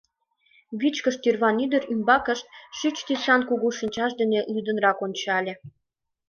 [0.79, 2.45] Вичкыж тӱрван ӱдыр ӱмбакышт
[2.77, 5.53] шӱч тӱсан кугу шинчаж дене лӱдынрак ончале.